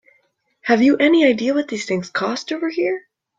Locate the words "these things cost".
1.67-2.51